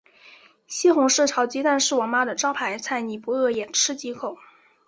[0.65, 4.35] 西红柿炒鸡蛋是我妈的招牌菜，你不饿也吃几口。